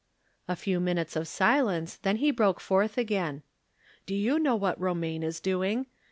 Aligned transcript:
A 0.47 0.55
few 0.55 0.79
minutes 0.79 1.15
of 1.15 1.27
silence, 1.27 1.95
then 1.97 2.15
he 2.15 2.31
broke 2.31 2.59
forth 2.59 2.97
again:" 2.97 3.43
Do 4.07 4.15
you 4.15 4.39
know 4.39 4.55
what 4.55 4.81
Romaine 4.81 5.21
is 5.21 5.39
doing. 5.39 5.85